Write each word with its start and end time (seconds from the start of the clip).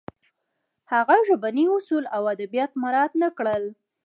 هغه 0.91 1.15
ژبني 1.27 1.65
اصول 1.77 2.03
او 2.15 2.23
ادبیات 2.33 2.71
مراعت 2.81 3.11
نه 3.21 3.29
کړل 3.37 3.63